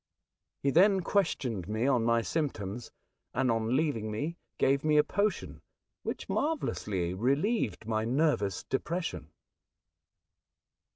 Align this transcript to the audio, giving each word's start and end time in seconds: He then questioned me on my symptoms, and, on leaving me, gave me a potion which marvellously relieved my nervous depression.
He 0.63 0.71
then 0.71 1.01
questioned 1.01 1.67
me 1.67 1.85
on 1.85 2.03
my 2.03 2.23
symptoms, 2.23 2.89
and, 3.35 3.51
on 3.51 3.75
leaving 3.75 4.09
me, 4.09 4.35
gave 4.57 4.83
me 4.83 4.97
a 4.97 5.03
potion 5.03 5.61
which 6.01 6.27
marvellously 6.27 7.13
relieved 7.13 7.85
my 7.85 8.03
nervous 8.03 8.63
depression. 8.63 9.29